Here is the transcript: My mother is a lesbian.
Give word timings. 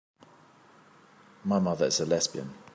My 1.43 1.59
mother 1.59 1.85
is 1.85 1.99
a 1.99 2.07
lesbian. 2.07 2.55